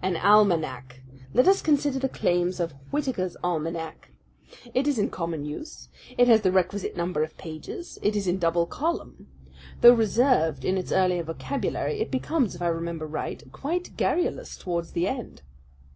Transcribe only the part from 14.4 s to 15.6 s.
towards the end."